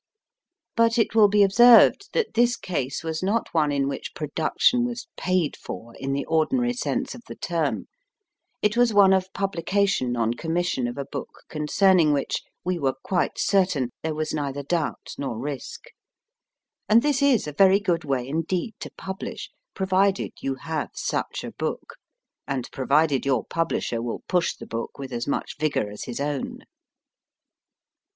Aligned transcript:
But 0.75 0.97
it 0.97 1.13
will 1.13 1.27
be 1.27 1.43
observed 1.43 2.09
that 2.13 2.33
this 2.33 2.57
case 2.57 3.03
was 3.03 3.21
not 3.21 3.53
one 3.53 3.71
in 3.71 3.87
which 3.87 4.15
production 4.15 4.83
was 4.83 5.07
paid 5.15 5.55
for, 5.55 5.93
in 5.93 6.11
the 6.11 6.25
ordinary 6.25 6.73
sense 6.73 7.13
of 7.13 7.21
the 7.27 7.35
term 7.35 7.85
it 8.63 8.75
was 8.75 8.95
one 8.95 9.13
of 9.13 9.31
publication 9.33 10.15
on 10.17 10.33
commission 10.33 10.87
of 10.87 10.97
a 10.97 11.05
book 11.05 11.43
concerning 11.49 12.13
which, 12.13 12.41
we 12.65 12.79
were 12.79 12.95
quite 13.03 13.37
certain, 13.37 13.91
there 14.01 14.15
was 14.15 14.33
neither 14.33 14.63
doubt 14.63 15.13
nor 15.19 15.37
risk. 15.37 15.83
And 16.89 17.03
this 17.03 17.21
is 17.21 17.45
a 17.45 17.53
very 17.53 17.79
good 17.79 18.03
way 18.03 18.27
indeed 18.27 18.73
to 18.79 18.89
publish, 18.97 19.51
pro 19.75 19.85
vided 19.85 20.31
you 20.41 20.55
have 20.55 20.89
such 20.95 21.43
a 21.43 21.51
book, 21.51 21.97
and 22.47 22.67
provided 22.71 23.23
your 23.23 23.45
publisher 23.45 24.01
will 24.01 24.23
push 24.27 24.55
the 24.55 24.65
book 24.65 24.97
with 24.97 25.13
as 25.13 25.27
much 25.27 25.57
vigour 25.59 25.91
as 25.91 26.05
his 26.05 26.19
own. 26.19 26.61